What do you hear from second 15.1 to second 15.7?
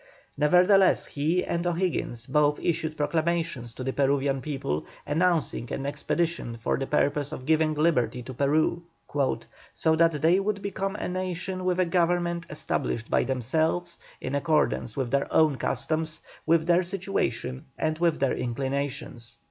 their own